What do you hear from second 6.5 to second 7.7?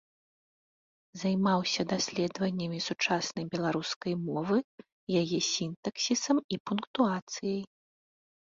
і пунктуацыяй.